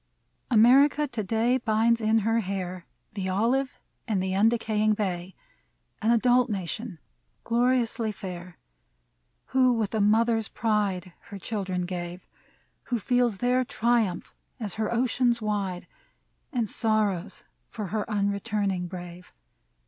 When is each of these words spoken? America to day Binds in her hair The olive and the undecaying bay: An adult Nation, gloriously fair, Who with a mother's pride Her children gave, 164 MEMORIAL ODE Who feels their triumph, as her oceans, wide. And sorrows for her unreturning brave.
America 0.49 1.07
to 1.07 1.23
day 1.23 1.59
Binds 1.59 2.01
in 2.01 2.19
her 2.25 2.39
hair 2.39 2.87
The 3.13 3.29
olive 3.29 3.77
and 4.07 4.19
the 4.19 4.33
undecaying 4.33 4.95
bay: 4.95 5.35
An 6.01 6.09
adult 6.09 6.49
Nation, 6.49 6.97
gloriously 7.43 8.11
fair, 8.11 8.57
Who 9.53 9.73
with 9.73 9.93
a 9.93 10.01
mother's 10.01 10.47
pride 10.47 11.13
Her 11.25 11.37
children 11.37 11.83
gave, 11.85 12.25
164 12.89 13.09
MEMORIAL 13.15 13.27
ODE 13.27 13.35
Who 13.35 13.37
feels 13.37 13.37
their 13.37 13.63
triumph, 13.63 14.33
as 14.59 14.73
her 14.81 14.91
oceans, 14.91 15.39
wide. 15.39 15.85
And 16.51 16.67
sorrows 16.67 17.43
for 17.69 17.89
her 17.89 18.03
unreturning 18.09 18.87
brave. 18.87 19.31